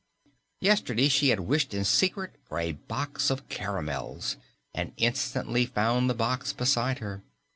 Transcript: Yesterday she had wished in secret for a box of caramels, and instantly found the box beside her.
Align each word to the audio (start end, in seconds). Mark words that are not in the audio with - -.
Yesterday 0.61 1.09
she 1.09 1.29
had 1.29 1.41
wished 1.41 1.75
in 1.75 1.85
secret 1.85 2.31
for 2.47 2.57
a 2.57 2.71
box 2.71 3.29
of 3.29 3.47
caramels, 3.49 4.35
and 4.73 4.93
instantly 4.97 5.67
found 5.67 6.09
the 6.09 6.15
box 6.15 6.53
beside 6.53 6.97
her. 6.97 7.21